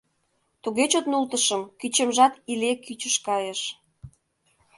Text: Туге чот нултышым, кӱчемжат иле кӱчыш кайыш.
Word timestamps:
Туге 0.61 0.85
чот 0.91 1.05
нултышым, 1.11 1.61
кӱчемжат 1.79 2.33
иле 2.51 2.71
кӱчыш 2.85 3.15
кайыш. 3.25 3.61